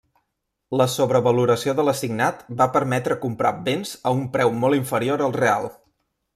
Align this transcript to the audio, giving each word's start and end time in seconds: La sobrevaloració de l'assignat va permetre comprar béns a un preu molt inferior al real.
La 0.79 0.87
sobrevaloració 0.93 1.75
de 1.81 1.85
l'assignat 1.89 2.41
va 2.63 2.67
permetre 2.77 3.19
comprar 3.27 3.53
béns 3.69 3.95
a 4.13 4.17
un 4.19 4.27
preu 4.39 4.57
molt 4.65 4.83
inferior 4.83 5.27
al 5.29 5.41
real. 5.41 5.73